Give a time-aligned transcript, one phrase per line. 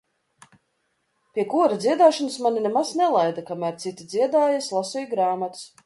[1.35, 5.67] Pie kora dziedāšanas mani nemaz nelaida kamēr citi dziedāja es lasīju grāmatas.